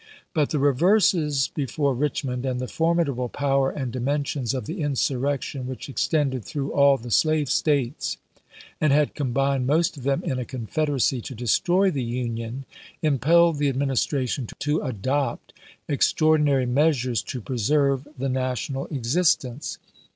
[0.33, 5.87] But the reverses before Richmond, and the formidable power and dimensions of the insurrection, which
[5.87, 8.17] extended through all the slave States
[8.81, 12.65] and had combined most of them in a confederacy to destroy the Union,
[13.03, 15.53] impelled the Adminis tration to adopt
[15.87, 19.77] extraordinary measures to preserve the national existence.